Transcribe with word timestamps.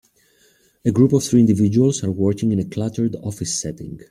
A 0.83 0.89
group 0.89 1.13
of 1.13 1.23
three 1.23 1.41
individuals 1.41 2.03
are 2.03 2.09
working 2.09 2.51
in 2.51 2.57
a 2.57 2.65
cluttered 2.65 3.15
office 3.17 3.53
setting. 3.55 3.99